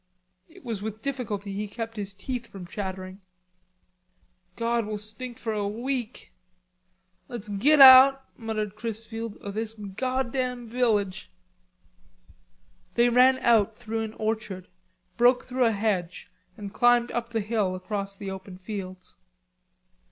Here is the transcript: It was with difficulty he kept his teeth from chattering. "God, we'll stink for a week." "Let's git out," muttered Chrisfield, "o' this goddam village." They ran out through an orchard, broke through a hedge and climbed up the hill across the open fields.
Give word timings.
It 0.49 0.63
was 0.65 0.81
with 0.81 1.03
difficulty 1.03 1.53
he 1.53 1.67
kept 1.67 1.95
his 1.95 2.11
teeth 2.11 2.47
from 2.47 2.65
chattering. 2.65 3.21
"God, 4.55 4.87
we'll 4.87 4.97
stink 4.97 5.37
for 5.37 5.53
a 5.53 5.67
week." 5.67 6.33
"Let's 7.27 7.47
git 7.49 7.79
out," 7.79 8.23
muttered 8.35 8.75
Chrisfield, 8.75 9.37
"o' 9.41 9.51
this 9.51 9.75
goddam 9.75 10.67
village." 10.67 11.29
They 12.95 13.09
ran 13.09 13.37
out 13.45 13.77
through 13.77 14.01
an 14.01 14.13
orchard, 14.15 14.69
broke 15.17 15.45
through 15.45 15.65
a 15.65 15.71
hedge 15.71 16.31
and 16.57 16.73
climbed 16.73 17.11
up 17.11 17.29
the 17.29 17.39
hill 17.39 17.75
across 17.75 18.15
the 18.15 18.31
open 18.31 18.57
fields. 18.57 19.17